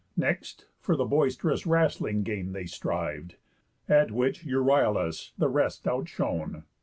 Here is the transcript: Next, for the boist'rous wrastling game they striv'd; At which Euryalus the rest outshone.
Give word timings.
Next, 0.17 0.65
for 0.79 0.95
the 0.95 1.05
boist'rous 1.05 1.67
wrastling 1.67 2.23
game 2.23 2.53
they 2.53 2.63
striv'd; 2.63 3.35
At 3.87 4.09
which 4.09 4.43
Euryalus 4.47 5.29
the 5.37 5.47
rest 5.47 5.87
outshone. 5.87 6.63